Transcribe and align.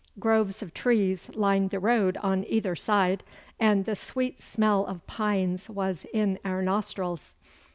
Groves 0.17 0.63
of 0.63 0.73
trees 0.73 1.29
lined 1.35 1.69
the 1.69 1.77
road 1.77 2.17
on 2.23 2.43
either 2.47 2.75
side, 2.75 3.23
and 3.59 3.85
the 3.85 3.95
sweet 3.95 4.41
smell 4.41 4.83
of 4.83 5.05
pines 5.05 5.69
was 5.69 6.07
in 6.11 6.39
our 6.43 6.63
nostrils. 6.63 7.35